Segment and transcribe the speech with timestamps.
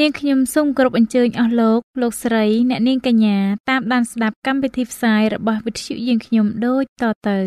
[0.00, 3.38] នាងខ្ញុំសូមគោរពអញ្ជើញអស់លោកលោកស្រី អ្នកនាងកញ្ញា
[3.70, 7.38] តាមដានស្ដាប់កម្មវិធីផ្សាយរបស់វិទ្យុយើងខ្ញុំដូចតទៅ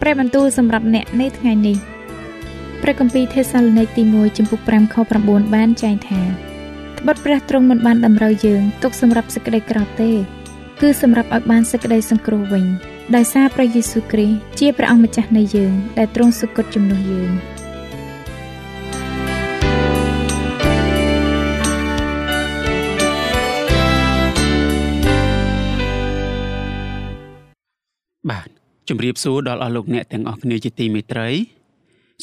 [0.00, 1.76] ព្រះបន្ទូលសម្រាប់អ្នកនៅថ្ងៃនេះ
[2.82, 6.51] ព្រះគម្ពីរទេសាឡូនីកទី1ចំពុក5ខ9បានចែងថា
[7.02, 10.10] ត្បិតព្រះទ្រង់មិនបានតម្រូវយើងទុកសម្រាប់សេចក្តីក្រោធទេ
[10.80, 12.64] គឺសម្រាប់ឲ្យបានសេចក្តីសង្គ្រោះវិញ
[13.16, 17.30] ដោយសារព្រះយេស៊ូវគ្រីស្ទជាព្រះអង្គម្ចាស់នៃយើងដែលទ្រង់សុគតជំនួសយើង
[28.30, 28.48] បាទ
[28.88, 31.28] ជំរាបសួរដល់អស់លោកអ្នកទាំងអស់គ្នាជាទីមេត្រី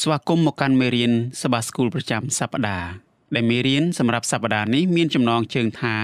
[0.01, 5.95] ស្វាគមន៍មកកាន់មេរៀនសបាស្គូលប្រចាំសប្តាហ៍ ដែលមេរៀនសម្រាប់សប្តាហ៍នេះមានចំណងជើងថា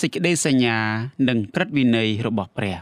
[0.00, 0.78] សេចក្តីសញ្ញា
[1.28, 2.76] និងក្រឹតវិន័យរបស់ព្រះ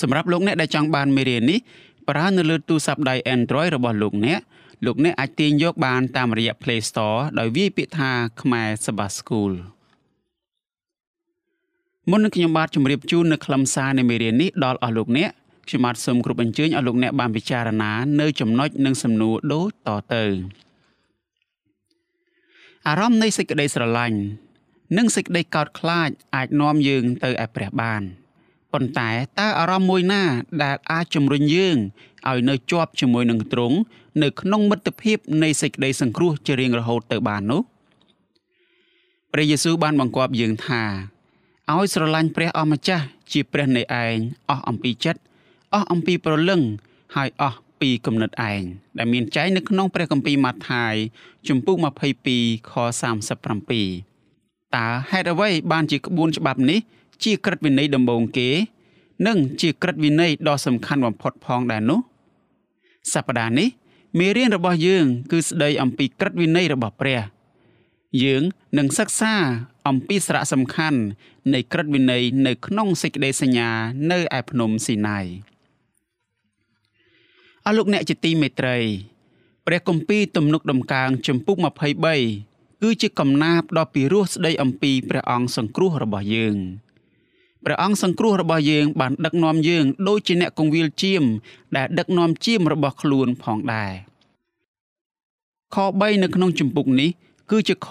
[0.00, 1.58] សម្រាប់លោកអ្នកដែលចង់បានមេរៀននេះ
[2.08, 4.40] ប្រើនៅលើទូរស័ព្ទដៃ Android របស់លោកអ្នក
[4.86, 8.10] លោកអ្នកអាចទាញយកបានតាមរយៈ Play Store ដោយវាយពាក្យថា
[8.42, 9.52] ខ្មែរសបាស្គូល
[12.10, 15.30] មុននឹងខ្ញុំបាទជម្រាបជូននៅខ្លឹមសារនៃមេរៀននេះដល់អស់លោកអ្នក
[15.68, 20.24] ខ្ញុំបាទសូមគ្រប់អញ្ជើញឲ្យលោកអ្នកបានពិចារណា នៅចំណុចនិងសំណួរដូចតទៅ
[22.88, 24.18] អារម្មណ៍នៃសេចក្តីស្រឡាញ់
[24.96, 28.02] និងសេចក្តីកោតខ្លាចអាចនាំយើងទៅឯព្រះបាន
[28.72, 30.22] ប៉ុន្តែតើអារម្មណ៍មួយណា
[30.62, 31.76] ដែលអាចជំរុញយើង
[32.28, 33.76] ឲ្យនៅជាប់ជាមួយនឹងទ្រង់
[34.22, 37.62] នៅក្នុងមិត្តភាពនៃសេចក្តីសង្គ្រោះជារៀងរហូតទៅបាននោះ
[39.32, 40.82] ព្រះយេស៊ូវបានបង្គាប់យើងថា
[41.72, 44.16] ឲ្យស្រឡាញ់ព្រះអម្ចាស់ជាព្រះនៃឯង
[44.50, 45.20] អស់អំពីចិត្ត
[45.74, 46.60] អស់អំពីប្រលឹង
[47.16, 48.62] ហើយអស់ ពីគំនិតឯង
[48.98, 50.94] ដែលមានចែងនៅក្នុងព្រះគម្ពីរម៉ាថាយ
[51.48, 51.76] ជំពូក
[52.24, 52.72] 22ខ
[53.50, 56.80] 37តើហេតុអ្វីបានជាក្បួនច្បាប់នេះ
[57.24, 58.48] ជាក្រឹតវិន័យដំបូងគេ
[59.26, 62.00] និងជាក្រឹតវិន័យដ៏សំខាន់បំផុតផងដែរនោះ
[63.12, 63.68] សប្តាហ៍នេះ
[64.18, 67.20] មេរៀនរបស់យើង គឺស្ដីអំពីក្រឹតវិន័យរបស់ព្រះ
[68.22, 68.42] យើង
[68.78, 69.34] នឹងសិក្សា
[69.88, 71.00] អំពីសារៈសំខាន់
[71.54, 73.70] នៃក្រឹតវិន័យនៅក្នុងសេចក្តីសញ្ញា
[74.10, 75.26] នៅឯភ្នំស៊ីណាយ
[77.66, 78.76] អស់លោកអ្នកជាទីមេត្រី
[79.66, 81.56] ព្រះគម្ពីរទំនុកដំកើងចំពុក
[82.20, 86.56] 23គឺជាកំណាព្យដ៏ពិរោះស្ដីអំពីព្រះអង្គសង្គ្រោះរបស់យើង
[87.64, 91.24] ព្រះអង្គសង្គ្រោះរបស់យើងបានដឹកនាំយើងដូចជាអ្នកគង្វាលជៀម
[91.76, 93.92] ដែលដឹកនាំជៀមរបស់ខ្លួនផងដែរ
[95.74, 97.10] ខ3នៅក្នុងជំពូកនេះ
[97.50, 97.90] គឺជាខ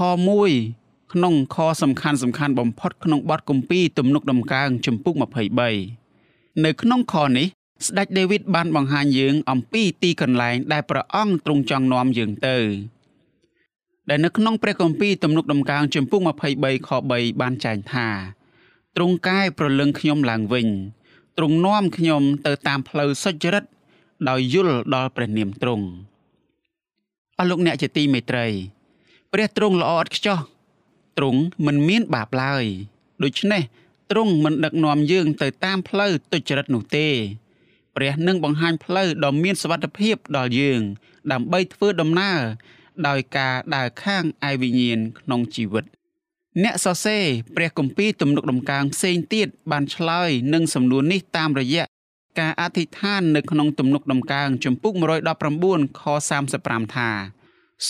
[0.56, 5.14] 1ក្នុងខសំខាន់សំខាន់បំផុតក្នុងបទគម្ពីរទំនុកដំកើងជំពូក
[5.90, 7.48] 23នៅក្នុងខនេះ
[7.88, 12.58] ស្ដេចដាវីតបានបង្ហាញយើងអំពីទីកន្លែងដែលព្រះអង្គទ្រង់ចង់នាំយើងទៅ
[14.10, 18.08] ដែលនៅក្នុងព្រះគម្ពីរទំនុកដំកើងចំពុក23ខ3បានចែងថា
[18.96, 20.68] ទ្រង់កែប្រលឹងខ្ញុំឡើងវិញ
[21.38, 23.64] ទ្រង់នាំខ្ញុំទៅតាមផ្លូវសុចរិត
[24.30, 25.86] ដោយយល់ដល់ព្រះនាមទ្រង់
[27.38, 28.48] អស់លោកអ្នកជាទីមេត្រី
[29.34, 30.40] ព្រះទ្រង់ល្អឥតខ្ចោះ
[31.18, 32.66] ទ្រង់មិនមានបាបឡើយ
[33.24, 33.62] ដូច្នេះ
[34.12, 37.08] ទ្រង់មិនដឹកនាំយើងទៅតាមផ្លូវទុច្ចរិតនោះទេ
[37.96, 40.82] ព្រះនឹងបង្ហាញផ្លូវដ៏មានសុវត្ថិភាពដល់យើង
[41.32, 42.42] ដើម្បីធ្វើដំណើរ
[43.08, 45.86] ដោយការដើរខាងឯវិញ្ញាណក្នុងជីវិត
[46.64, 47.24] អ្នកសរសេរ
[47.56, 51.84] ព្រះគម្ពីរទំនុកដំកើងផ្សេងទៀតបានឆ្លើយនឹងសំណួរនេះតាមរយៈ
[52.40, 54.94] ការអធិដ្ឋាននៅក្នុងទំនុកដំកើងចំពុក
[55.48, 56.02] 119ខ
[56.50, 57.10] 35ថា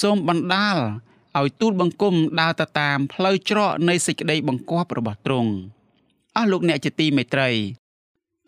[0.01, 0.77] សូមបណ្ដាល
[1.39, 5.51] ឲ្យទូលបង្គំដើរទៅតាមផ្លូវច្រកនៃសេចក្តីបង្គាប់របស់ទ្រង់
[6.35, 7.49] អស់លោកអ្នកជាទីមេត្រី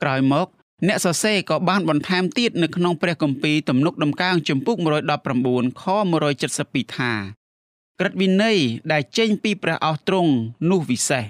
[0.01, 0.47] ក្រោយមក
[0.87, 4.75] អ្នកសរសេរក៏បានបន្ថែមទៀតនៅក្នុងព្រះគម្ពីរទំនុកដំកើងចំពុក
[5.27, 5.83] 119ខ
[6.41, 7.11] 172ថា
[7.99, 8.57] ក្រឹតវិន័យ
[8.91, 10.31] ដែលចេញពីព្រះអស់ទ្រង់
[10.69, 11.23] នោះវិសេស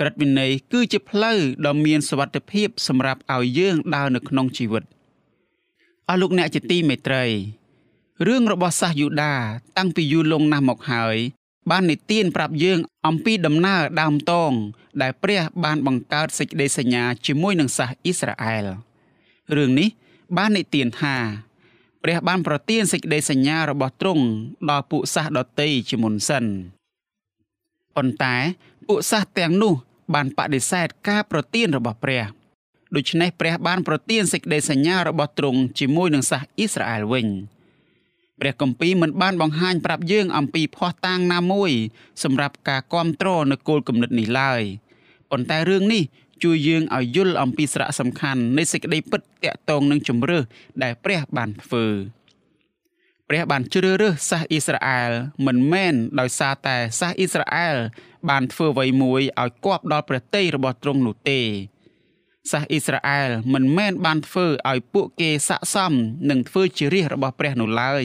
[0.00, 4.84] ក្រឹតវិន័យគឺជាផ្លូវដ៏មានសុវត្ថិភាពសម្រាប់ឲ្យយើងដើរនៅក្នុងជីវិត
[6.08, 7.24] អស់លោកអ្នកជាទីមេត្រី
[8.26, 9.34] រឿងរបស់សាសយូដា
[9.78, 11.16] តាំងពីយូរលង់ណាស់មកហើយ
[11.70, 14.52] បាននិទានប្រាប់យើងអំពីដំណើរដើមតង
[15.02, 18.66] ដែលព្រះបានបង្កើតសេចក្តីសញ្ញាជាមួយនឹងសាសអ៊ីស្រាអែល
[19.56, 19.88] រឿងនេះ
[20.36, 21.16] បាននិទានថា
[22.02, 24.24] ព្រះបានប្រទានសេចក្តីសញ្ញារបស់ទ្រង់
[24.70, 26.44] ដល់ពួកសាសដតីជាមុនសិន
[27.96, 28.36] ប៉ុន្តែ
[28.88, 29.74] ពួកសាសទាំងនោះ
[30.14, 32.24] បានបដិសេធការប្រទានរបស់ព្រះ
[32.96, 37.26] ដូច្នេះព្រះបានប្រទានសេចក្តីសញ្ញារបស់ទ្រង់ជាមួយនឹងសាសអ៊ីស្រាអែលវិញ
[38.40, 41.72] ព្រះគម្ពីរមិនបានបង្ហាញប្រាប់យើងអំពីភ័ស្តុតាងណាមួយ
[42.24, 44.62] សម្រាប់ការគ្រប់គ្រងនៅគោលគំនិតនេះឡើយ
[45.30, 46.02] ប៉ុន្តែរឿងនេះ
[46.42, 50.44] ជួយយើងឲ្យយល់អំពីសារៈសំខាន់នៃសេចក្តីពិតតាក់ទងនឹងជំរឿស
[50.82, 51.86] ដែលព្រះបានធ្វើ
[53.28, 55.10] ព្រះបានជ្រើសរើសសាសអ៊ីស្រាអែល
[55.46, 57.76] មិនមែនដោយសារតែសាសអ៊ីស្រាអែល
[58.30, 61.40] បានធ្វើអ្វីមួយឲ្យគប់ដល់ព្រះតីរបស់ទ្រង់នោះទេ
[62.48, 65.92] សាសអ៊ីស្រាអែលមិនមែនបានធ្វើឲ្យពួកគេស័កសម
[66.30, 68.04] នឹងធ្វើជារាជរបស់ព្រះនោះឡើយ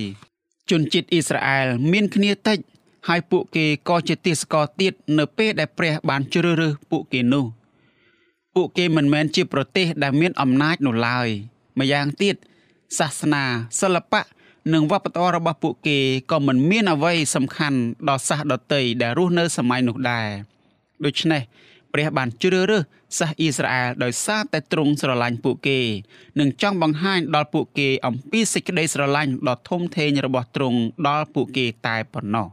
[0.70, 2.60] ជនជាតិអ៊ីស្រាអែលមានគ្នាតិច
[3.08, 7.46] ហើយពួកគេក៏ជាទាសករទៀតនៅពេលដែលព្រះបានជ្រើសរើសពួកគេនោះ
[8.56, 11.28] ពួកគេមិនមែនជាប្រទេសដែលមានអំណាចនោះឡើយ
[11.80, 12.36] ម្យ៉ាងទៀត
[12.98, 13.44] សាសនា
[13.81, 14.22] សិល្បៈ
[14.74, 15.98] និងវប្បធម៌របស់ពួកគេ
[16.31, 17.80] ក៏មិនមានអ្វីសំខាន់
[18.10, 20.28] ដល់សាសដតីដែលរស់នៅសម័យនោះដែរ
[21.06, 21.42] ដូច្នេះ
[21.95, 22.83] ព្រះបានជ្រើសរើស
[23.19, 25.80] សាសអ៊ីស្រាអែលដោយសារតែទ្រង់ស្រឡាញ់ពួកគេ
[26.39, 32.47] និងចង់បង្ហាញដល់ពួកគេអំពីសេចក្តីស្រឡាញ់ដ៏ធំធេងរបស់ទ្រង់ដល់ពួកគេតែប៉ុណ្ណោះ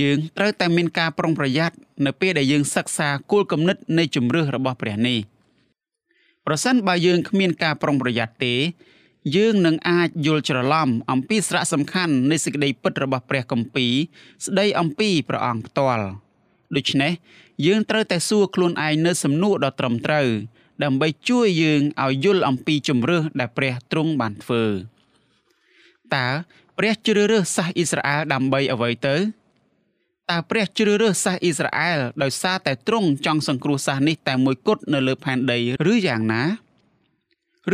[0.00, 1.76] យើងត្រូវតែមានការប្រុងប្រយ័ត្ន
[2.06, 5.18] នៅពេលដែលយើងសិក្សាគោលគំនិតនៃជំរឿសរបស់ព្រះនេះ
[6.46, 8.54] ប្រសិនបើយើងគ្មានការប្រុងប្រយ័ត្នទេ
[9.36, 13.92] យើងនឹងអាចយល់ច្រឡំអំពីសារៈសំខាន់នៃសេចក្តីពិតរបស់ព្រះគម្ពីរ
[14.46, 16.06] ស្ដីអំពីព្រះអង្គផ្ទាល់
[16.76, 17.12] ដូច្នេះ
[17.66, 20.28] យើងត្រូវតែសួរខ្លួនឯងនៅសំណួរដ៏ត្រឹមត្រូវ
[20.84, 24.64] ដើម្បីជួយយើងឲ្យយល់អំពីជំរឿសដែលព្រះទ្រង់បានធ្វើ
[26.14, 26.28] តើ
[26.78, 29.16] ព្រះជ្រើសរើសសាសអ៊ីស្រាអែលដើម្បីអ្វីទៅ
[30.30, 35.58] តើព្រះជ្រើសរើសសាសអ៊ីស្រាអែលដោយសារតែទ្រង់ចង់សង្គ្រោះសាសនេះតែមួយគត់នៅលើផែនដី
[35.92, 36.42] ឬយ៉ាងណា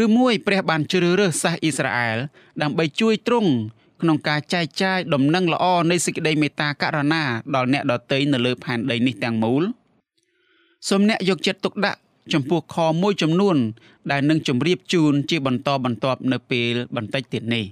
[0.02, 2.18] ឬមួយព្រះបានជ្រើសរើសសាសអ៊ីស្រាអែល
[2.62, 3.52] ដើម្បីជួយទ្រង់
[4.00, 7.22] ក្នុងការចែកចាយដំណឹងល្អនៃសេចក្តីមេត្តាករុណា
[7.54, 9.62] ដល់អ្នកដទៃនៅលើផែនដីនេះទាំងមូល
[10.88, 12.00] សូមអ្នកយកចិត្តទុកដាក់
[12.32, 13.56] ចំពោះខមួយចំនួន
[14.10, 17.64] ដែលនឹងជម្រាបជូនជាបន្តបន្ទាប់នៅពេលបន្តិចទៀតនេះ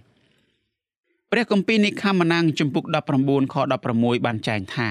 [1.31, 2.85] ព្រះគម្ពីរនិខមណាំងជំពូក
[3.21, 3.55] 19ខ
[3.91, 4.91] 16បានចែងថា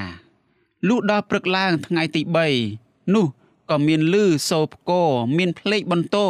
[0.87, 2.21] លុះដល់ព្រឹកឡើងថ្ងៃទី
[2.67, 3.25] 3នោះ
[3.69, 6.27] ក៏មានលឺសូរផ្គរមានភ្លេចបន្ទោ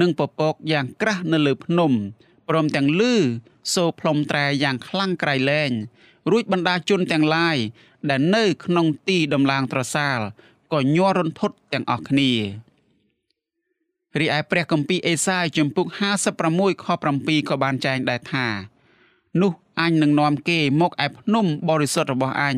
[0.00, 1.92] និងពពកយ៉ាងក្រាស់នៅលើភ្នំ
[2.48, 3.14] ព្រមទាំងលឺ
[3.74, 5.70] សូរផ្លុំត្រែយ៉ាងខ្លាំងក្រៃលែង
[6.30, 7.56] រួចបណ្ដាជនទាំងឡាយ
[8.10, 10.18] ដែលនៅក្នុងទីដំឡើងត្រសាល
[10.72, 12.32] ក៏ញ័ររន្ធត់ទាំងអស់គ្នា
[14.18, 15.86] រីឯព្រះគម្ពីរអេសាយជំពូក
[16.36, 16.86] 56ខ
[17.18, 18.46] 7ក៏បានចែងដែរថា
[19.40, 22.56] នោះអញនឹងនាំគេមកឯភ្នំបរិសុទ្ធរបស់អញ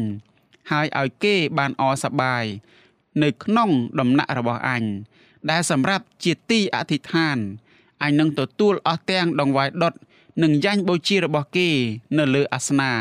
[0.71, 2.45] ហើយឲ្យគេបានអសប្បាយ
[3.23, 3.71] នៅក្នុង
[4.01, 4.85] ដំណាក់របស់អញ
[5.51, 7.39] ដែលសម្រាប់ជាទីអធិដ្ឋាន
[8.03, 9.95] អញនឹងទទួលអស់ទាំងដងវាយដុត
[10.43, 11.69] និងយ៉ាញ់បូជារបស់គេ
[12.19, 12.93] នៅលើអាសនា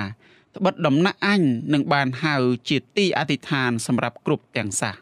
[0.56, 1.42] ត្បិតដំណាក់អញ
[1.74, 2.36] នឹងបានហៅ
[2.70, 4.96] ជាទីអធិដ្ឋានសម្រាប់គ្រប់ទាំងសាស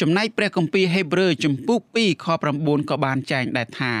[0.00, 2.26] ចំណែកព្រះគម្ពីរហេព្រើរជំពូក2ខ
[2.58, 3.94] 9ក៏បានចែងដែរថា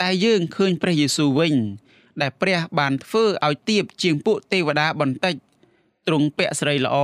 [0.00, 1.54] តែយើងឃើញព្រះយេស៊ូវវិញ
[2.20, 5.34] ដែលព្រះបានធ្វើឲ្យទៀបជាងពួកទេវតាបន្តិច
[6.06, 6.96] ទ្រង់ពាក់ស្រីល្អ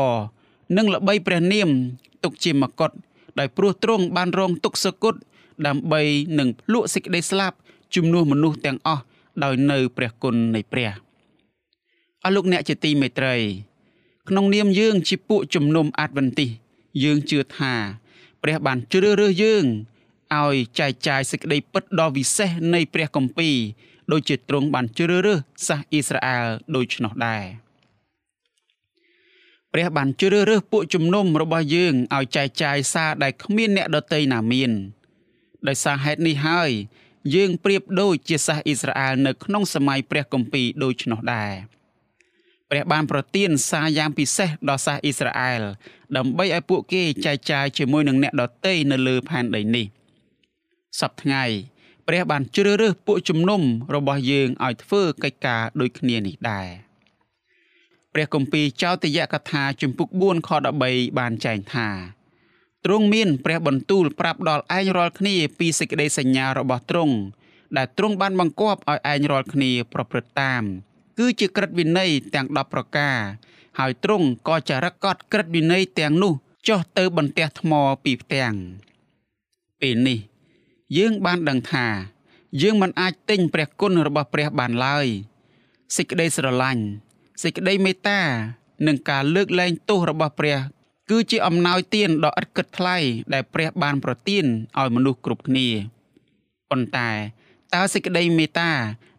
[0.77, 1.69] និងល្បីព្រះនាម
[2.25, 2.91] ទុកជាមកុដ
[3.39, 5.19] ដោយព្រោះទ្រង់បានរងទុក្ខសគត់
[5.67, 6.03] ដើម្បី
[6.39, 7.57] នឹងភ្លក់សេចក្តីស្លាប់
[7.95, 9.03] ជំនួសមនុស្សទាំងអស់
[9.45, 10.91] ដោយនៅព្រះគុណនៃព្រះ
[12.25, 13.37] អស់លោកអ្នកជាទីមេត្រី
[14.29, 16.51] ក្នុងនាមយើងជាពួកជំនុំអាដវេនទីស
[17.03, 17.75] យើងជឿថា
[18.43, 19.65] ព្រះបានជ្រើសរើសយើង
[20.37, 23.57] ឲ្យចែកចាយសេចក្តីពិតដ៏វិសេសនៃព្រះគម្ពីរ
[24.13, 26.47] ដូចជាទ្រង់បានជ្រើសរើសសាសអ៊ីស្រាអែល
[26.77, 27.45] ដូច្នោះដែរ
[29.73, 34.73] ព្រះបានជ្រើសរើសពួកជំនុំរបស់យើងឲ្យចែកចាយសារដែលគ្មានអ្នកដតីណាមាន
[35.69, 36.71] ដោយសារហេតុនេះហើយ
[37.35, 41.53] យើងប្រៀបដូចជាសាសអ៊ីស្រាអែលនៅក្នុងសម័យព្រះគម្ពីរដូច្នោះដែរ
[42.71, 45.63] ព្រះបានប្រទានសារយ៉ាងពិសេសដល់សាសអ៊ីស្រាអែល
[46.17, 49.87] ដើម្បីឲ្យពួកគេចែកចាយជាមួយនឹងអ្នកដទៃនៅលើផែនដីនេះ
[51.01, 51.45] សប្តាហ៍ថ្ងៃ
[52.09, 53.63] ព្រះបានជ្រើសរើសពួកជំនុំ
[53.95, 56.69] របស់យើងឲ្យធ្វើកិច្ចការដូចគ្នានេះដែរ
[58.15, 60.51] ព្រះគម្ពីរចោទយកថាជំពូក4ខ
[60.85, 61.89] 13បានចែងថា
[62.85, 67.17] ទ្រង់មានព្រះបន្ទូលប្រាប់ដល់ឯងរាល់គ្នាពីសេចក្តីសញ្ញារបស់ទ្រង់
[67.77, 70.63] ដែលទ្រង់បានបង្គាប់ឲ្យឯងរាល់គ្នាប្រព្រឹត្តតាម
[71.19, 73.19] គឺជាក្រឹតវិន័យទាំង10ប្រការ
[73.79, 76.33] ហើយទ្រង់ក៏ចារឹកកត់ក្រឹតវិន័យទាំងនោះ
[76.69, 77.73] ចុះទៅបន្ទះថ្ម
[78.05, 78.55] ពីផ្ទាំង
[79.81, 80.19] ពេលនេះ
[80.97, 81.87] យើងបានដឹងថា
[82.63, 85.07] យើងមិនអាចទិញព្រះគុណរបស់ព្រះបានឡើយ
[85.97, 86.85] សេចក្តីស្រឡាញ់
[87.43, 88.21] សេចក្តីមេត្តា
[88.87, 90.59] និងការលើកលែងទោសរបស់ព្រះ
[91.11, 92.97] គឺជាអំណោយទានដ៏ឥតគិតថ្លៃ
[93.33, 94.45] ដែលព្រះបានប្រទាន
[94.79, 95.69] ឲ្យមនុស្សគ្រប់គ្នា
[96.71, 97.11] ប៉ុន្តែ
[97.75, 98.73] តើសេចក្តីមេត្តា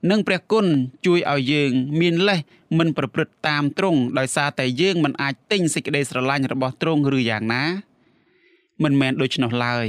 [0.09, 0.65] និងព្រះគុណ
[1.05, 2.39] ជួយឲ្យយើង មានលេស
[2.77, 7.63] មិនប្រព្រឹត្តតាមទ្រង់ដោយសារតែយើងមិនអាចទិញសេចក្តីស្រឡាញ់របស់ទ្រង់ឬយ៉ាងណា
[8.83, 9.87] មិនមែនដូច្នោះឡើយ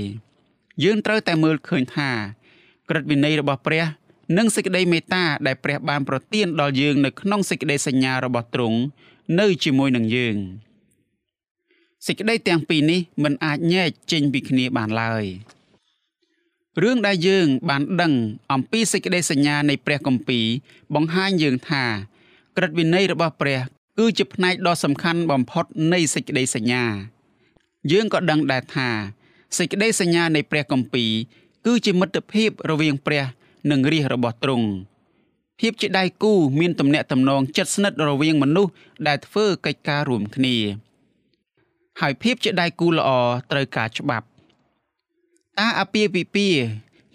[0.85, 2.11] យើងត្រូវតែមើលឃើញថា
[2.88, 3.85] ក្រឹតវិន័យរបស់ព្រះ
[4.38, 8.78] និងសេចក្តីមេត្តាដែលព្រះបានប្រទានដល់យើងនៅក្នុងសេចក្តីសញ្ញារបស់ទ្រង់
[9.40, 10.37] នៅជាមួយនឹងយើង
[12.07, 15.25] សេចក្តីទាំងពីរនេះមិនអាចញែកចេញពីគ្នាបានឡើយ
[16.83, 18.12] រឿងដែលយើងបានដឹង
[18.52, 20.47] អំពីសេចក្តីសញ្ញានៃព្រះគម្ពីរ
[20.95, 21.85] បង្ហាញយើងថា
[22.57, 23.61] ក្រឹតវិន័យរបស់ព្រះ
[23.99, 26.85] គឺជាផ្នែកដ៏សំខាន់បំផុតនៃសេចក្តីសញ្ញា
[27.92, 28.88] យើងក៏ដឹងដែរថា
[29.59, 31.12] សេចក្តីសញ្ញានៃព្រះគម្ពីរ
[31.66, 33.25] គឺជាមិត្តភាពរវាងព្រះ
[33.71, 34.69] និងរាជរបស់ទ្រង់
[35.61, 38.73] ភាពជាដៃគូមានទំនាក់ទំនងជិតស្និទ្ធរវាងមនុស្ស
[39.07, 40.57] ដែលធ្វើកិច្ចការរួមគ្នា
[42.00, 43.11] ហើយភាពជាដៃគូល្អ
[43.50, 44.26] ត្រូវការច្បាប់
[45.59, 46.64] តើអាពាហ៍ពិពាហ៍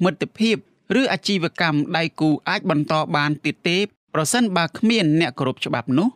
[0.04, 0.56] មិត្តភាព
[1.00, 3.78] ឬអាជីវកម្មដៃគូអាចបន្តបានទៀតទេ
[4.14, 6.10] ប្រសិនបើគ្មានអ្នកគោរពច្បាប់នោះ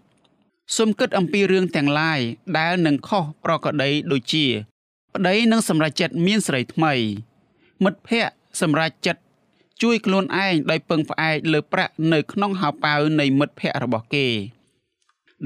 [0.77, 2.19] សូមគិតអំពីរឿងទាំងឡាយ
[2.57, 4.45] ដែលនឹងខុសប្រក្រតីដូចជា
[5.15, 6.93] ប្តីនឹងសម្រេចចិត្តមានស្រីថ្មី
[7.83, 9.21] មិត្តភ័ក្តិសម្រេចចិត្ត
[9.81, 14.27] ជួយខ្លួនឯងដោយពឹងផ្អែកលើប្រាក់នៅក្នុងហោប៉ៅនៃមិត្តភ័ក្តិរបស់គេ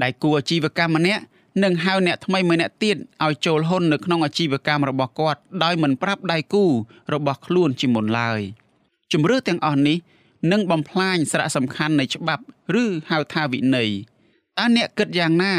[0.02, 1.22] ដៃគូអាជីវកម្មម្នាក់
[1.62, 6.64] នឹងហៅអ្នកថ្មីម្នាក់ទៀតឲ្យចូលហ៊ុននៅក្នុងអាជីវកម្មរបស់គាត់ដោយមិនប្រាប់ដៃគូ
[7.14, 8.40] របស់ខ្លួនជាមុនឡើយ
[9.12, 9.98] ជំរឿទាំងអស់នេះ
[10.52, 12.42] នឹងបំផ្លាញសារៈសំខាន់នៃច្បាប់
[12.82, 13.90] ឬហៅថាវិន័យ
[14.58, 15.54] តើអ្នកគិតយ៉ាងណា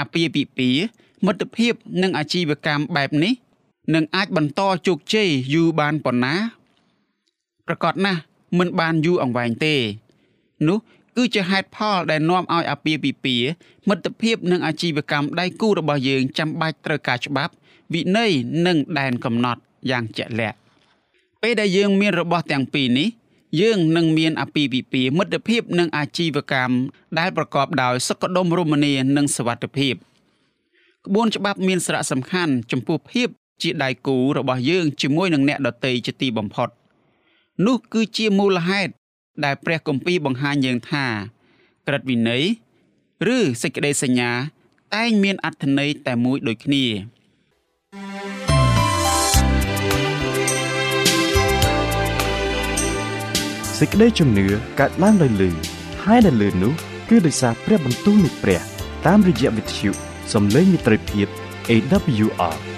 [0.00, 0.84] អាពាហ៍ពិពាហ៍
[1.26, 3.34] មិត្តភាពនិងអាជីវកម្មបែបនេះ
[3.94, 6.34] នឹងអាចបន្តជោគជ័យយូរបានប៉ុណ្ណា
[7.66, 8.20] ប្រកាសណាស់
[8.58, 9.74] មិនបានយូរអង្វែងទេ
[10.68, 10.78] នោះ
[11.16, 13.50] គឺជាហេតុផលដែលនាំឲ្យអាពាហ៍ពិពាហ៍
[13.88, 17.52] មិត្តភាពនិងអាជីវកម្មដៃគូរបស់យើងចាំបាច់ត្រូវការច្បាប់
[17.94, 18.32] វិន័យ
[18.66, 20.56] និងដែនកំណត់យ៉ាងជាក់លាក់
[21.42, 23.08] ពេលដែលយើងមានរបស់ទាំងពីរនេះ
[23.60, 26.76] យើងនឹងមានអាពាហ៍ពិពាហ៍មិត្តភាពនិងអាជីវកម្ម
[27.18, 29.94] ដែលប្រកបដោយសុខដុមរមនានិងសុវត្ថិភាព
[31.06, 33.28] ក្បួនច្បាប់មានសារៈសំខាន់ចំពោះភាព
[33.62, 36.68] ជាដៃគូរបស់យើងជាមួយនឹងអ្នកដទៃជាទីបំផុត
[37.66, 38.92] នោះគឺជាមូលហេតុ
[39.44, 41.06] ដែលព្រះគម្ពីរបង្ហាញយើងថា
[41.86, 42.44] ក្រឹតវិន័យ
[43.36, 44.30] ឬសេចក្តីសញ្ញា
[44.94, 46.84] តែងមានអត្ថន័យតែមួយដូចគ្នា
[53.78, 54.46] សេចក្តីជំនឿ
[54.80, 55.50] កើតឡើងដោយលឺ
[56.04, 56.72] ហើយដែលលឺនោះ
[57.08, 58.60] គឺដោយសារព្រះបន្ទូលនៃព្រះ
[59.06, 59.90] តាមរយៈវិទ្យុ
[60.32, 61.26] សំឡេងមិត្តភាព
[61.70, 62.73] AWR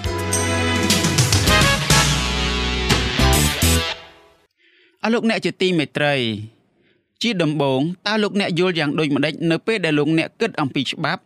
[5.07, 6.15] អស់លោកអ្នកជាទីមេត្រី
[7.21, 11.21] ជាដំបូងតើលោកអ្នកយល់យ៉ាងដូចម្ដេចនៅពេលដែលលោកអ្នកគិតអំពីច្បាប់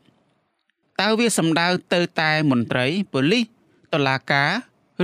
[1.01, 3.43] តើវាសំដៅទៅតែមន្ត្រីប៉ូលីស
[3.93, 4.51] តុលាការ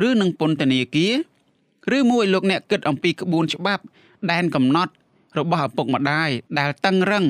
[0.07, 3.83] ឬនឹងពន្ធនាគារឬមួយលោកអ្នកគិតអំពីក្បួនច្បាប់
[4.31, 4.91] ដែនកំណត់
[5.37, 6.29] របស់ឪពុកម្ដាយ
[6.59, 7.25] ដែលតឹងរឹង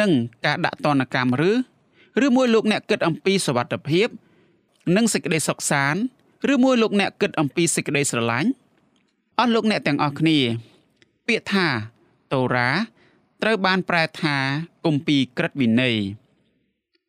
[0.00, 0.10] និង
[0.44, 1.52] ការដាក់ទណ្ឌកម្មឬ
[2.24, 4.08] ឬមួយលោកអ្នកគិតអំពីសវត្ថភាព
[4.96, 6.00] និងសេចក្តីសុខសាន្ត
[6.52, 8.50] ឬមួយលោកអ្នកគិតអំពីសេចក្តីស្រឡាញ់
[9.38, 10.38] អស់លោកអ្នកទាំងអស់គ្នា
[11.26, 11.66] ពាក្យថា
[12.32, 12.70] តូរ៉ា
[13.42, 14.36] ត្រូវបានប្រែថា
[14.84, 15.96] គម្ពីរក្រឹតវិន័យ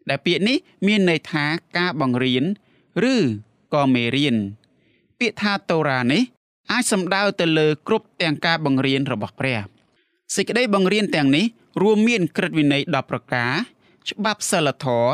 [0.10, 0.58] ដែលពាក្យនេះ
[0.88, 1.46] មានន័យថា
[1.78, 2.44] ការបង្រៀន
[3.14, 3.16] ឬ
[3.74, 4.36] ក៏មេរៀន
[5.20, 6.22] ពាក្យថាតូរ៉ានេះ
[6.72, 9.60] អាចសំដៅទៅលើគ្រប់ទាំងការបង្រៀនរបស់ព្រះ
[10.36, 11.46] សេចក្តីបង្រៀនទាំងនេះ
[11.82, 13.54] រួមមានក្រឹតវិន័យ10ប្រការ
[14.10, 15.10] ច្បាប់សិលធម៌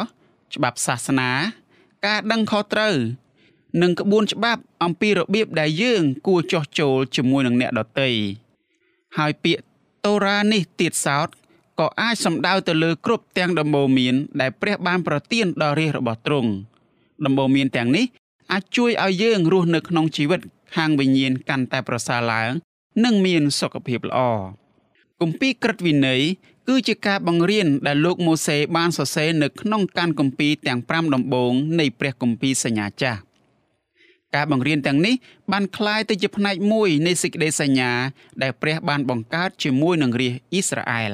[0.55, 1.31] ច្បាប់សាសនា
[2.05, 2.95] ការដឹងខុសត្រូវ
[3.81, 8.09] និងក្បួនច្បាប់អំពីរបៀបដែលយើង គួរចោះចូលជាមួយនឹងអ្នកដទៃ
[9.17, 9.63] ហើយពាក្យ
[10.05, 11.29] តូរ៉ានេះទៀតសោត
[11.79, 16.51] ក៏អាចសំដៅទៅលើគ្រប់ទាំងដំបូន្មាន ដែលព្រះបានប្រទានដល់រាជរបស់ទ្រង់
[17.25, 18.05] ដំបូន្មានទាំងនេះ
[18.51, 20.41] អាចជួយឲ្យយើងរស់នៅក្នុងជីវិត
[20.75, 22.51] ខាងវិញ្ញាណកាន់តែប្រសើរឡើង
[23.05, 24.19] និងមានសុខភាពល្អ
[25.21, 26.21] គម្ពីរក្រឹតវិន័យ
[26.67, 33.19] គឺជាការបង្រៀនដែលលោកម៉ូសេបានសរសេរនៅក្នុងកានគម្ពីរទាំង5ដំបូងនៃព្រះគម្ពីរសញ្ញាចាស់
[34.34, 35.14] ការបង្រៀនទាំងនេះ
[35.52, 37.92] បានคล้ายទៅជាផ្នែកមួយនៃសេចក្តីសញ្ញា
[38.42, 41.12] ដែលព្រះបានបង្កើតជាមួយនឹងរាជអ៊ីស្រាអែល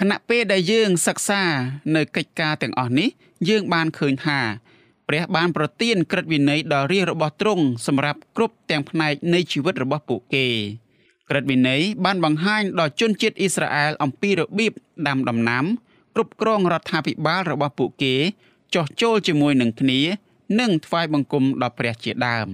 [0.00, 1.42] ខណៈពេលដែលយើងសិក្សា
[1.96, 3.08] នៅកិច្ចការទាំងអស់នេះ
[3.48, 4.40] យើងបានឃើញថា
[5.08, 10.46] ព្រះបានប្រទានក្រឹតវិន័យដល់រាជរបស់ទ្រង់សម្រាប់គ្រប់ទាំងផ្នែកនៃជីវិតរបស់ពួកគេ
[11.30, 14.72] ក្រឹតវិន័យបានបង្ហាញដល់ជនជាតិអ៊ីស្រាអែលអំពីរបៀប
[15.08, 15.64] ដាំដំណាំ
[16.14, 18.14] គ្រប់គ្រងរដ្ឋាភិបាលរបស់ពួកគេ
[18.74, 20.00] ចោះចូលជាមួយនឹងគ្នា
[20.59, 22.49] និងថ្វាយបង្គំដល់ព្រះជាដើម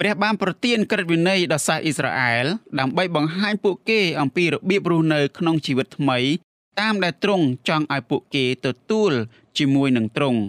[0.00, 2.46] ព្រះបានប្រទានក្រឹតវិន័យដល់សាសអ៊ីស្រាអែល
[2.78, 6.18] ដើម្បីបង្ហាញពួកគេអំពីរបៀបរស់នៅក្នុងជីវិតថ្មី
[6.80, 9.12] តាមដែលទ្រង់ចង់ឲ្យពួកគេទទួល
[9.58, 10.40] ជាមួយនឹងទ្រង់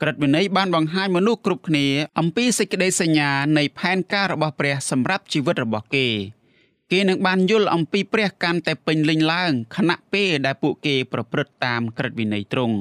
[0.00, 1.86] ក្រឹតវិន័យបានបង្ហាញមនុស្សគ្រប់គ្នា
[2.18, 6.08] អំពីសេចក្តីសញ្ញានៃផែនការរបស់ព្រះសម្រាប់ជីវិតរបស់គេ
[6.92, 12.78] គេនឹងបានយល់អំពីព្រះកាន់តែពេញលេញឡើងខណៈពេលដែលពួកគេប្រព្រឹត្តតាមក្រឹតវិន័យទ្រង់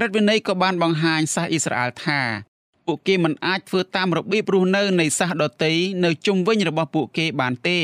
[0.00, 2.20] ក្រឹតវិន័យក៏បានបង្ហាញសាសអ៊ីស្រាអែលថា
[2.86, 7.78] ពួកគេមិនអាចធ្វើតាមរបៀបរស់នៅនៃសាសដតីនៅជុំវិញរបស់ពួកគេបានទេ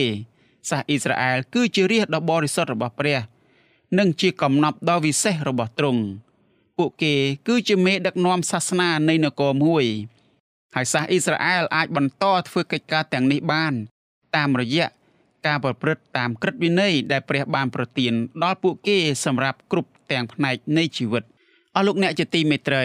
[0.71, 3.19] សាសអ៊ីស្រាអែលគឺជារាជដ៏បរិសុទ្ធរបស់ព្រះ
[3.99, 6.03] និងជាកំណប់ដ៏វិសេសរបស់ទ្រង់
[6.79, 7.15] ពួកគេ
[7.49, 9.85] គឺជាមេដឹកនាំសាសនានៃនគរមួយ
[10.75, 13.73] ហើយសាសអ៊ីស្រាអែលអាចបន្តធ្វើកិច្ចការទាំងនេះបាន
[14.37, 14.87] តាមរយៈ
[15.47, 21.25] ការប្រព្រឹត្តតាមក្រឹតវិន័យដែលព្រះបានប្រទានដល់ពួកគេសម្រាប់គ្រប់ទាំងផ្នែកនៃជីវិត
[21.77, 22.85] អស់លោកអ្នកជាទីមេត្រី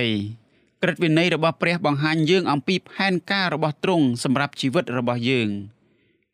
[0.82, 5.50] ក្រឹតវិន័យរបស់ព្រះបង្ហាញយើងអំពីផែនការរបស់ទ្រង់សម្រាប់ជីវិតរបស់យើង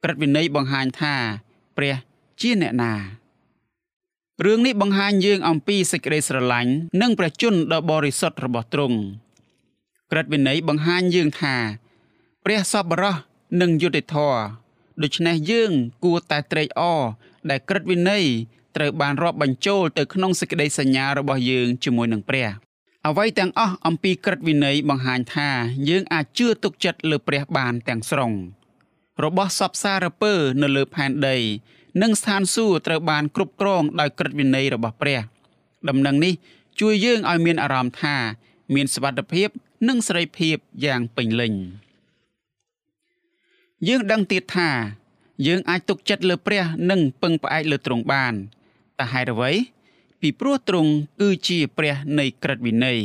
[0.03, 1.15] ក្រឹតវិន័យបង្ហាញថា
[1.77, 1.95] ព្រះ
[2.41, 2.93] ជាអ្នកណា
[4.45, 8.97] រឿងនេះបង្ហាញយើងអំពីសេចក្តីស្រឡាញ់និងព្រះជន្មដ៏បរិសុទ្ធរបស់ទ្រង់
[10.11, 11.55] ក្រឹតវិន័យបង្ហាញយើងថា
[12.45, 13.15] ព្រះសប្បុរស
[13.61, 14.39] និងយុត្តិធម៌
[15.03, 15.71] ដូច្នេះយើង
[16.03, 17.01] គួរតែត្រេកអរ
[17.49, 18.25] ដែលក្រឹតវិន័យ
[18.77, 22.47] ត្រូវបានរាប់បញ្ចូលទៅក្នុងសេចក្តីសញ្ញារបស់យើងជាមួយនឹងព្រះ
[23.07, 25.49] អ្វីទាំងអស់អំពីក្រឹតវិន័យបង្ហាញថា
[25.89, 28.31] យើងអាចជឿទុកចិត្តលើព្រះបានទាំងស្រុង
[29.23, 31.37] របស់សពសារពើនៅលើផែនដី
[32.01, 35.19] និងស្ថានសួគ៌ត្រូវបានគ្រប់គ្រងដោយក្រឹតវិន័យរបស់ព្រះ
[35.89, 36.33] ដំណឹងនេះ
[36.79, 38.15] ជួយយើងឲ្យមានអារម្មណ៍ថា
[38.75, 39.49] មានសុវត្ថិភាព
[39.87, 41.53] និងសេរីភាពយ៉ាងពេញលេញ
[43.87, 44.69] យើងដឹងទៀតថា
[45.47, 48.33] យើងអាចទុកចិត្តលើព្រះ និងពឹងផ្អែកលើទ្រង់បាន
[48.99, 49.51] តែហេតុអ្វី
[50.21, 52.99] ពីព្រោះទ្រង់គឺជាព្រះនៃក្រឹតវិន័យ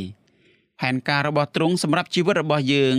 [0.81, 2.97] ផែនការរបស់ទ្រង់សម្រាប់ជីវិតរបស់យើង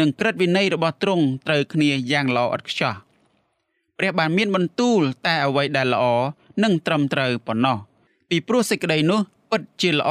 [0.00, 2.94] និងក្រឹតវិន័យរបស់ទ្រង់ត្រូវគ្នាយ៉ាងល្អឥតខ្ចោះ
[3.98, 6.04] ព្រះបានមានបន្ទូលតែអ្វីដែលល្អ
[6.64, 7.78] និងត្រឹមត្រូវប៉ុណ្ណោះ
[8.28, 10.10] ពីព្រោះសេចក្តីនោះពិតជាល្អ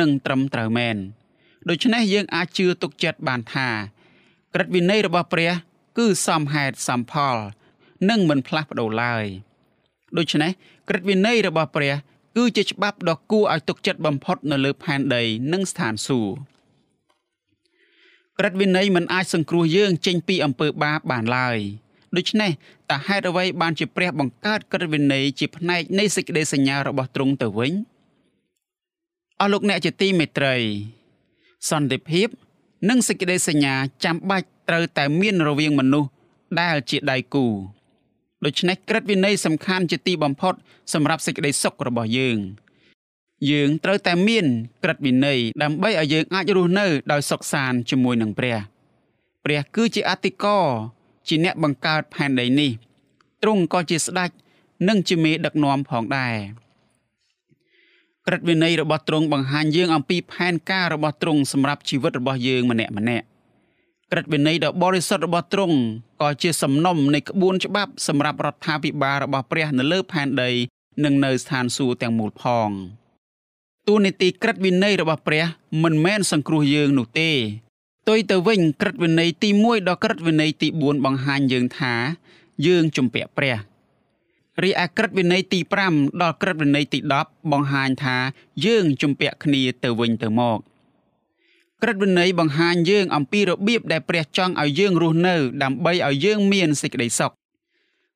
[0.00, 0.96] និងត្រឹមត្រូវមែន
[1.68, 3.68] ដូច្នេះយើងអាចជឿទុកចិត្តបានថា
[4.54, 5.50] ក្រឹតវិន័យរបស់ព្រះ
[5.98, 7.36] គឺសមហេតុសមផល
[8.10, 9.24] និងមិនផ្លាស់ប្ដូរឡើយ
[10.18, 10.50] ដូច្នេះ
[10.88, 11.94] ក្រឹតវិន័យរបស់ព្រះ
[12.36, 15.22] គឺជាច្បាប់ដ៏គួរឲ្យទុកចិត្តបំផុតនៅលើផែនដី
[15.52, 16.52] និងស្ថានសួគ៌
[18.38, 21.58] ក្រឹតវិន័យមិនអាចសង្គ្រោះយើងចេញពីអំពើបាបបានឡើយ
[22.16, 22.50] ដូច្នេះ
[22.90, 27.72] តើហេតុអ្វីបានជាព្រះបង្កើតក្រឹតវិន័យជាផ្នែកនៃសេចក្តីសញ្ញារបស់ទ្រង់ទៅវិញ
[29.40, 30.56] អស់លោកអ្នកជាទីមេត្រី
[31.70, 32.28] សន្តិភាព
[32.88, 36.10] និងសេចក្តីសញ្ញាចាំបាច់ត្រូវតែមានរវាងមនុស្ស
[36.60, 37.46] ដែលជាដៃគូ
[38.44, 40.54] ដូច្នេះក្រឹតវិន័យសំខាន់ជាទីបំផុត
[40.92, 42.38] សម្រាប់សេចក្តីសុខរបស់យើង
[43.50, 44.46] យើងត្រូវតែមាន
[44.82, 48.56] ក្រឹតវិន័យដើម្បីឲ្យយើងអាចរស់នៅដោយសុខសាន្តជាមួយនឹងព្រះ
[49.44, 50.58] ព្រះគឺជាអតិកោ
[51.28, 52.70] ជាអ្នកបង្កើតផែនដីនេះ
[53.42, 54.30] ទ្រង់ក៏ជាស្ដេច
[54.88, 56.36] និងជាមេដឹកនាំផងដែរ
[58.26, 63.26] ក្រឹតវិន័យរបស់ទ្រង់បង្ហាញយើងអំពីផែនការរបស់ទ្រង់សម្រាប់ជីវិតរបស់យើងម្នាក់ម្នាក់
[64.12, 65.76] ក្រឹតវិន័យដ៏បរិសុទ្ធរបស់ទ្រង់
[66.20, 70.50] ក៏ជាសំណុំនៃក្បួនច្បាប់សម្រាប់រដ្ឋាភិបាលរបស់ព្រះនៅលើផែនដី
[71.04, 72.68] និងនៅស្ថានសួគ៌ទាំងមូលផង
[73.88, 75.44] ទូនីតិក្រឹតវិន័យរបស់ព្រះ
[75.82, 77.30] មិនមែនសង្គ្រោះយើងនោះទេ
[78.02, 81.94] ផ្ទុយទៅវិញក្រឹតវិន័យទី1ដល់ក្រឹតវិន័យទី4បង្ហាញយើងថា
[82.66, 83.56] យើងជំពាក់ព្រះ
[84.62, 88.16] រីឯក្រឹតវិន័យទី5ដល់ក្រឹតវិន័យទី10បង្ហាញថា
[88.66, 90.58] យើងជំពាក់គ្នាទៅវិញទៅមក
[91.82, 97.32] ក្រឹតវិន័យបង្ហាញយើងអំពីរបៀបដែលព្រះចង់ឲ្យយើងរស់នៅ ដើម្បីឲ្យយើងមានសេចក្តីសុខ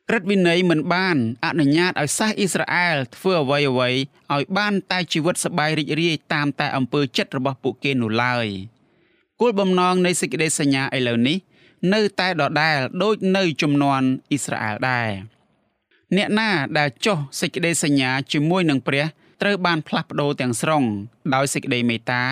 [0.09, 3.91] ក្រឹតវិន័យមិនបានអនុញ្ញាតឲ្យសាសអ៊ីស្រាអែលធ្វើអ្វីអ្វី
[4.35, 8.49] ឲ្យបានតែជីវិតសប្បាយរីករាយតាមតែអំពើចិត្តរបស់ពួកគេនោះឡើយ។
[9.41, 11.39] គោលបំណងនៃសេចក្តីសញ្ញាឥឡូវនេះ
[11.95, 15.09] នៅតែដដែលដូចនៅចំនួនអ៊ីស្រាអែលដែរ
[16.17, 19.05] អ្នកណាដែលចុះសេចក្តីសញ្ញាជាមួយនឹងព្រះ
[19.43, 20.83] ត្រូវបានផ្លាស់ប្ដូរទាំងស្រុង
[21.35, 22.23] ដោយសេចក្តីមេត្តា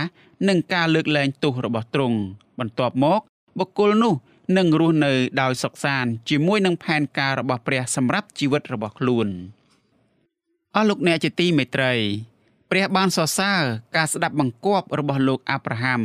[0.48, 2.18] និងការលើកលែងទោសរបស់ទ្រង់
[2.58, 3.20] បន្ទាប់មក
[3.58, 4.14] បុគ្គលនោះ
[4.56, 9.28] នឹងរស់នៅដោយសុខសាន្តជាមួយនឹងផែនការរបស់ព្រះសម្រាប់ជីវិតរបស់ខ្លួន
[10.74, 11.92] អស់លោកអ្នកជាទីមេត្រី
[12.70, 13.62] ព្រះបានសរសើរ
[13.96, 16.02] ការស្ដាប់បង្គាប់របស់លោកអាប់រ៉ាហាំ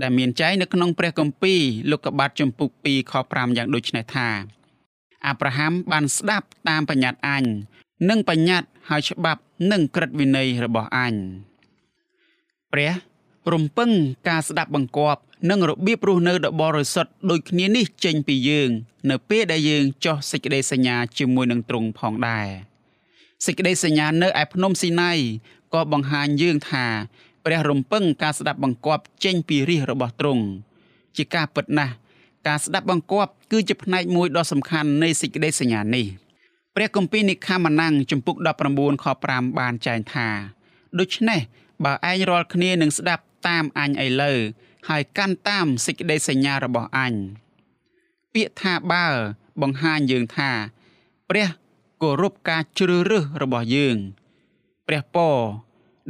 [0.00, 4.28] ដែលមានចែងនៅក្នុងព្រះគម្ពីរលោកកបាត់ចំពុក2ខ5យ៉ាងដូចនេះថា
[5.26, 7.44] អាប់រ៉ាហាំបានស្ដាប់តាមបញ្ញត្តិអញ
[8.08, 9.40] និងបញ្ញត្តិហើយច្បាប់
[9.72, 11.14] និងក្រឹតវិន័យរបស់អញ
[12.72, 12.92] ព្រះ
[13.54, 13.90] រំពឹង
[14.28, 18.70] ការស្ដាប់បង្គាប់និងរបៀបរស់នៅដ៏បរិសុទ្ធដូចគ្នានេះចេញពីយើង
[19.10, 22.48] នៅពេលដែលយើងចោះសេចក្តីសញ្ញាជាមួយនឹងទ្រង់ផងដែរ
[23.46, 25.12] សេចក្តីសញ្ញានៅឯភ្នំស៊ីណៃ
[25.74, 26.86] ក៏បង្ហាញយើងថា
[27.44, 30.44] ព្រះរំពឹងការស្ដាប់បង្គាប់ចេញពីរាជរបស់ទ្រង់
[31.16, 31.94] ជាការពិតណាស់
[32.46, 36.06] ការស្ដាប់បង្គាប់គឺជាផ្នែកមួយដ៏សំខាន់នៃសេចក្តីសញ្ញានេះ
[36.74, 38.36] ព្រះគម្ពីរនិខាម៉ានាំងចំពុក
[38.70, 40.28] 19ខ5បានចែងថា
[40.98, 41.40] ដូច្នេះ
[41.84, 44.38] បើឯងរាល់គ្នានឹងស្ដាប់ តាមអញឥឡូវ
[44.88, 47.14] ហើយកាន់តាមសេចក្តីសញ្ញារបស់អញ
[48.34, 49.06] ពាក្យថាបើ
[49.62, 50.50] បង្ហាញយើងថា
[51.30, 51.48] ព្រះ
[52.02, 53.96] គោរពការជ្រើសរើសរបស់យើង
[54.86, 55.38] ព្រះពរ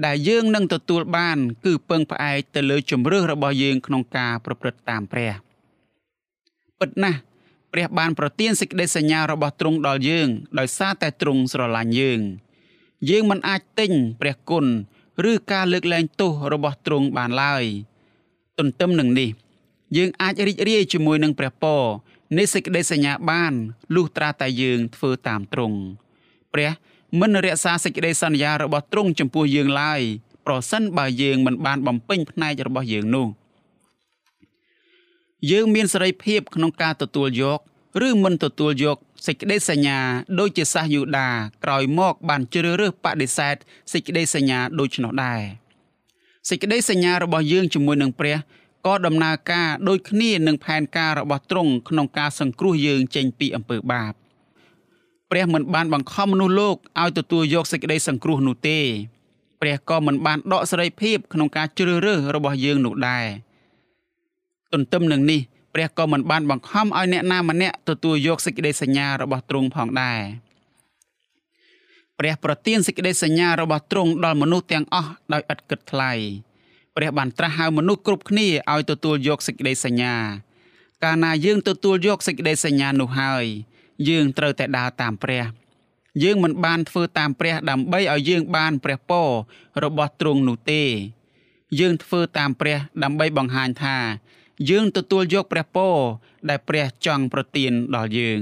[0.07, 5.33] ដែលយើងនឹងទទួលបាន គឺពឹងផ្អែកទៅលើជំរឿសរបស់យើងក្នុងការប្រព្រឹត្តតាមព្រះ
[6.79, 7.18] ពិតណាស់
[7.72, 12.20] ព្រះបានប្រទានសេចក្តីសញ្ញារបស់ទ្រង់ដល់យើង ដោយសារតែទ្រង់ស្រឡាញ់យើង
[13.11, 14.66] យើងមិនអាចទិញព្រះគុណ
[15.31, 17.64] ឬការលើកលែងទោសរបស់ទ្រង់បានឡើយ
[18.59, 19.31] ទន្ទឹមនឹងនេះ
[19.96, 21.83] យើងអាចរីករាយជាមួយនឹងព្រះពរ
[22.38, 23.52] នៃសេចក្តីសញ្ញាបាន
[23.94, 25.78] លុះត្រាតែយើងធ្វើតាមទ្រង់
[26.52, 26.70] ព្រះ
[27.20, 30.00] មិនរក្សាសេចក្តីសន្យារបស់ទ្រង់ចំពោះយើងឡើយ
[30.46, 33.28] ប្រសិនបើយើងមិនបានបំពេញផ្នែករបស់យើងនោះ
[35.50, 37.61] យើងមានសេរីភាពក្នុងការទទួលយក
[38.07, 39.98] ឬមិនទទួលយក សេចក្តីសញ្ញា
[40.38, 41.28] ដូចជាសាសយូដា
[41.64, 43.57] ក្រោយមកបានជ្រើសរើសបដិសេធ
[43.92, 45.40] សេចក្តីសញ្ញាដូច្នោះដែរ
[46.48, 48.37] សេចក្តីសញ្ញារបស់យើងជាមួយនឹងព្រះ
[48.87, 54.12] ក៏ដំណើរការដូចគ្នានឹងផែនការរបស់ទ្រង់ក្នុងការសង្គ្រោះយើងចេញពីអំពើបាប
[55.31, 58.78] ព្រះមិនបានបង្ខំមនុស្សលោកឲ្យទទួលយកសេចក្តីសង្គ្រោះនោះទេ
[59.61, 63.26] ព្រះក៏មិនបានដកសេរីភាពក្នុងការជ្រើសរើសរបស់យើងនោះដែរ
[64.72, 65.40] ទន្ទឹមនឹងនេះ
[65.79, 70.21] ព្រះក៏មិនបានបង្ខំឲ្យអ្នកណាម្នាក់ទទួលយកសេចក្តីសញ្ញារបស់ទ្រង់ផងដែរ
[72.19, 76.12] ព្រះប្រទានសេចក្តីសញ្ញារបស់ទ្រង់ដល់មនុស្សទាំងអស់ដោយឥតគិតថ្លៃ
[76.97, 80.14] ព្រះបានត្រាស់ហៅមនុស្សគ្រប់គ្នាឲ្យទទួលយកសេចក្តីសញ្ញា
[81.05, 83.45] កាលណាយើងទទួលយកសេចក្តីសញ្ញានោះហើយ
[84.09, 85.45] យើងត្រូវតែដើរតាមព្រះ
[86.23, 89.29] យើងមិនបានធ្វើតាមព្រះដើម្បីឲ្យយើងបានព្រះពរ
[89.85, 90.83] របស់ទ្រង់នោះទេ
[91.81, 93.97] យើងធ្វើតាមព្រះដើម្បីបង្ហាញថា
[94.71, 95.97] យើងទទួលយកព្រះពរ
[96.49, 98.40] ដែលព្រះចង់ប្រទានដល់យើង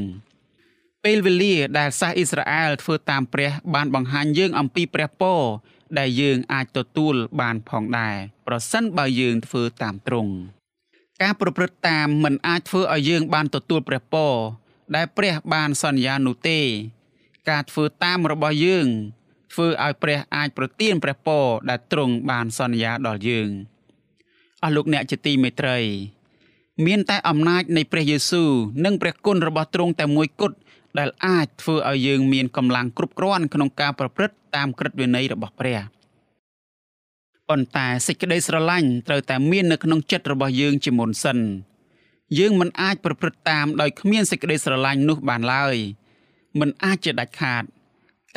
[1.05, 5.41] ពេលវេលាដែលសាសអ៊ីស្រាអែលធ្វើតាមព្រះបានបង្ហាញយើងអំពីព្រះពរ
[5.99, 10.33] ដែលយើងអាចទទួលបានផងដែរប្រសិនបើយើងធ្វើតាមទ្រង់
[11.23, 14.35] ការប្រព្រឹត្តតាមមិនអាចធ្វើឲ្យយើងបានទទួលព្រះពរ
[14.97, 16.61] ដែលព្រះបានសន្យានោះទេ
[17.51, 18.87] ការធ្វើតាមរបស់យើង
[19.53, 23.51] ធ្វើឲ្យព្រះអាចប្រទានព្រះពរដែលទ្រង់បានសន្យាដល់យើង
[24.63, 25.79] អស់លោកអ្នកជាទីមេត្រី
[26.87, 28.51] មានតែអំណាចនៃព្រះយេស៊ូវ
[28.85, 30.57] និងព្រះគុណរបស់ទ្រង់តែមួយគត់
[30.99, 35.79] ដែលអាចធ្វើឲ្យយើងមានកម្លាំងគ្រប់គ្រាន់ក្នុងការប្រព្រឹត្តតាមក្រឹតវិន័យរបស់ព្រះ
[37.49, 41.39] ប៉ុន្តែសេចក្តីស្រឡាញ់ត្រូវតែមាននៅក្នុងចិត្តរបស់យើងជាមុនសិន
[42.39, 45.77] យើងមិនអាចប្រព្រឹត្តតាមដោយគ្មានសេចក្តីស្រឡាញ់នោះបានឡើយ
[46.61, 47.65] មិនអាចជាដាច់ខាត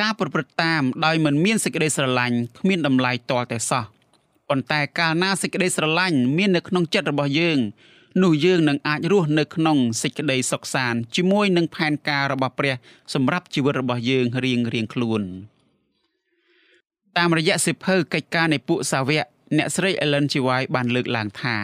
[0.01, 3.86] ការប្រព្រឹត្តតាមដោយមិនមានសេចក្តីស្រឡាញ់គ្មានតម្លៃតលតែសោះ
[4.50, 7.60] ប៉ុន្តែកាលណាសេចក្តីស្រឡាញ់មាននៅក្នុងចិត្តរបស់យើង
[8.24, 12.76] នោះយើងនឹងអាចរស់នៅក្នុងសេចក្តីសុខសាន្តជាមួយនឹងផែនការរបស់ព្រះ
[13.14, 15.22] សម្រាប់ជីវិតរបស់យើងរៀងរៀងខ្លួន
[17.18, 19.26] តាមរយៈសិភៅកិច្ចការនៃពួកសាវក
[19.58, 20.34] អ្នកស្រី Ellen G.
[20.48, 21.58] White បានលើកឡើងថា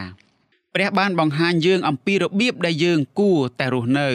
[0.75, 4.09] ព្រះបានបង្ហាញយើងអំពីរបៀបដែលយើងគួរតែរស់នៅ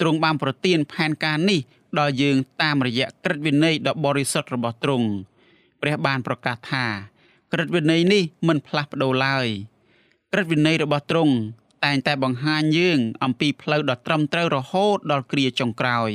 [0.00, 1.60] ទ្រង់បានប្រទានផែនការនេះ
[1.98, 5.08] ដល់យើងតាមរយៈក្រឹតវិន័យដ៏បរិសុទ្ធរបស់ទ្រង់
[5.82, 6.86] ព្រះបានប្រកាសថា
[7.56, 9.46] ក្រឹតវិន័យនេះមិនផ្លាស់ប្ដូរឡើយ
[10.32, 11.34] ក្រឹតវិន័យរបស់ទ្រង់
[11.84, 16.10] តែងតែបង្ហាញយើងអំពីផ្លូវដ៏ត្រឹមត្រូវរហូតដល់គ្រាចុងក្រោយ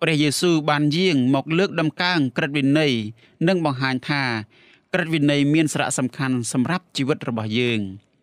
[0.00, 2.92] ព្រះយេស៊ូវបានយាងមកលើកដំកើងក្រឹតវិន័យ
[3.48, 4.22] និងបង្ហាញថា
[4.92, 7.80] ក្រឹតវិន័យមានសារៈសំខាន់សម្រាប់ជីវិតរបស់យើង។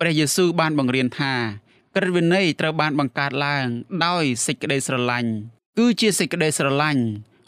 [0.00, 1.34] ព្រះយេស៊ូវបានបង្រៀនថា
[1.94, 3.66] ក្រឹតវិន័យត្រូវបានបង្កើតឡើង
[4.06, 5.30] ដោយសេចក្តីស្រឡាញ់
[5.78, 7.02] គឺជាសេចក្តីស្រឡាញ់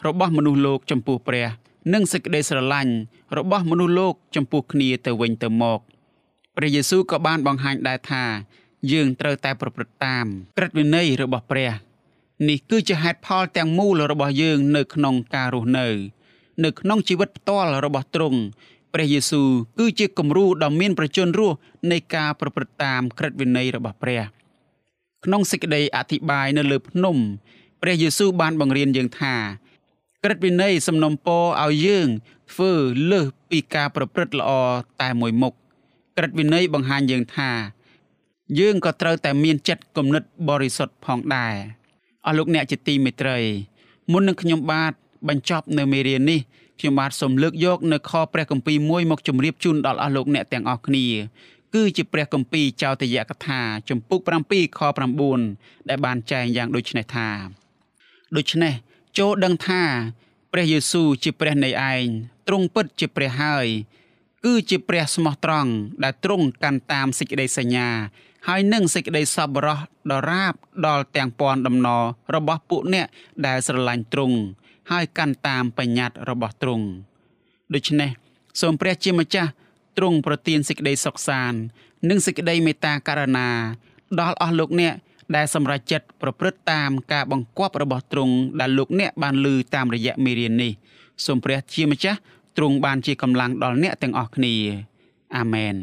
[0.05, 1.47] របស់មនុស្សលោកចំពោះព្រះ
[1.93, 2.93] និងសេចក្តីស្រឡាញ់
[3.37, 5.79] របស់មនុស្សលោកចំពោះគ្នាទៅវិញទៅមក
[6.55, 8.23] ព្រះយេស៊ូវក៏បានបង្ហាញដែរថា
[8.91, 10.25] យើងត្រូវតែប្រព្រឹត្តតាម
[10.57, 11.71] ក្រឹតវិន័យរបស់ព្រះ
[12.49, 15.87] នេះគឺជាហេតុផលទាំងមូលរបស់យើងនៅក្នុងការរស់នៅ
[16.63, 18.39] នៅក្នុងជីវិតផ្ទាល់របស់ទ្រង់
[18.93, 21.55] ព្រះយេស៊ូវគឺជាគំរូដ៏មានប្រជញ្ញរស់
[21.91, 24.21] នៃការប្រព្រឹត្តតាមក្រឹតវិន័យរបស់ព្រះ
[25.25, 27.17] ក្នុងសេចក្តីអធិប្បាយនៅលើភ្នំ
[27.81, 29.35] ព្រះយេស៊ូវបានបង្រៀនយើងថា
[30.25, 32.07] ក្រឹតវិន័យសំណុំពរឲ្យយើង
[32.51, 32.71] ធ្វើ
[33.11, 34.51] លើសពីការប្រព្រឹត្តល្អ
[35.01, 35.53] តែមួយមុខ
[36.17, 37.51] ក្រឹតវិន័យបង្ហាញយើងថា
[38.59, 41.55] យើងក៏ត្រូវតែមានចិត្តគំនិតបរិសុទ្ធផងដែរ
[42.25, 43.37] អស់លោកអ្នកជាទីមេត្រី
[44.11, 44.93] មុននឹងខ្ញុំបាទ
[45.29, 46.39] បញ្ចប់នៅមេរៀននេះ
[46.79, 51.05] ខ្ញុំបាទសូមលើកយកនៅខព្រះគម្ពីរមួយមកជម្រាបជូនដល់អស់លោកអ្នកទាំងអស់គ្នា
[51.73, 54.79] គឺជាព្រះគម្ពីរចោទយកថា ជំពូក7ខ
[55.35, 57.27] 9ដែលបានចែងយ៉ាងដូចនេះថា
[58.37, 58.73] ដូច្នេះ
[59.17, 59.83] ចូលដឹងថា
[60.51, 62.07] ព្រះយេស៊ូវជាព្រះនៃឯង
[62.47, 63.67] ទ្រង់ពិតជាព្រះហើយ
[64.45, 65.71] គឺជាព្រះស្មោះត្រង់
[66.03, 67.89] ដែលទ្រង់កាន់តាមសេចក្តីសញ្ញា
[68.47, 69.77] ហើយនឹងសេចក្តីសប្បុរស
[70.11, 70.53] ដរាប
[70.87, 72.03] ដល់ទាំងពាន់ដំណរ
[72.35, 73.07] របស់ពួកអ្នក
[73.45, 74.37] ដែលស្រឡាញ់ទ្រង់
[74.91, 76.85] ហើយកាន់តាមបញ្ញត្តិរបស់ទ្រង់
[77.73, 78.09] ដូច្នេះ
[78.61, 79.51] សូមព្រះជាម្ចាស់
[79.97, 81.59] ទ្រង់ប្រទានសេចក្តីសុខសាន្ត
[82.09, 83.49] និងសេចក្តីមេត្តាករុណា
[84.19, 84.93] ដល់អស់លោកអ្នក
[85.35, 90.71] ដែលសម្រេចចិត្តប្រព្រឹត្តតាមការបង្គាប់របស់ទ្រង់ដែលលោកអ្នកបានលើតាមរយៈមេរៀននេះ
[91.25, 92.19] សូមព្រះជាម្ចាស់
[92.57, 94.53] ទ្រង់បានជាកម្លាំងដល់អ្នកទាំងអស់គ្នា
[95.37, 95.75] អាមែន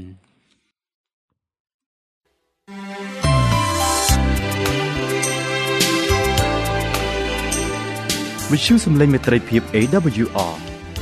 [8.52, 10.54] វិទ្យុសំឡេងមេត្រីភាព AWR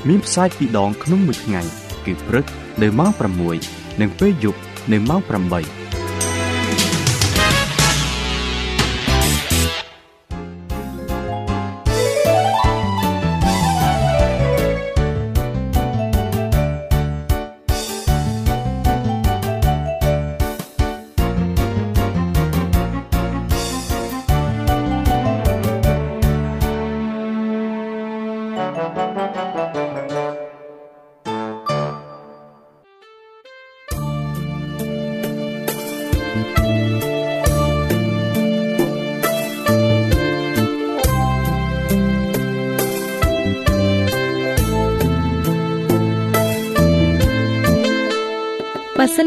[0.08, 1.62] មានផ្សាយពីរដងក្នុងមួយថ្ងៃ
[2.04, 2.44] គឺព្រឹក
[2.82, 3.10] នៅម៉ោង
[3.56, 4.60] 6និងពេលយប់
[4.92, 6.05] នៅម៉ោង8